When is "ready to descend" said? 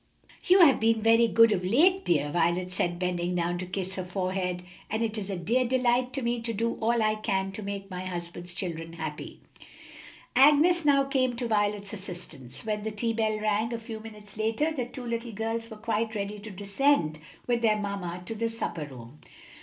16.15-17.19